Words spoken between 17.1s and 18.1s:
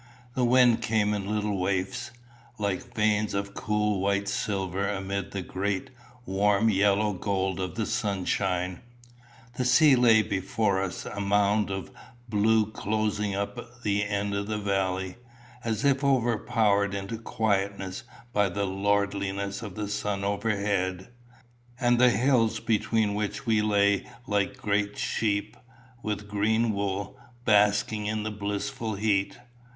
quietness